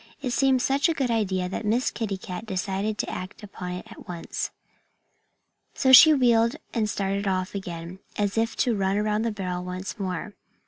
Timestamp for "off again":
7.27-7.99